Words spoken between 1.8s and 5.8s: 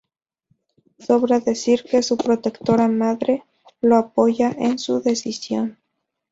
que su protectora madre lo apoya en su decisión.